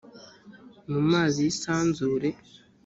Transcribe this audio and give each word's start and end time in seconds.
mu 0.91 1.01
mazi 1.09 1.37
y 1.41 1.49
isanzure 1.53 2.29